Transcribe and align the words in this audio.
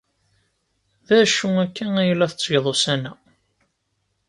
D 1.07 1.09
acu 1.21 1.47
akka 1.63 1.85
ay 2.01 2.11
la 2.15 2.31
tettgeḍ 2.31 2.65
ussan-a? 2.71 3.13